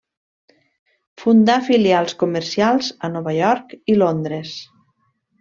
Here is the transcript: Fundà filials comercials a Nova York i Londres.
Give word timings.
Fundà 1.23 1.57
filials 1.67 2.15
comercials 2.23 2.89
a 3.09 3.11
Nova 3.19 3.35
York 3.41 3.77
i 3.95 4.01
Londres. 4.05 4.57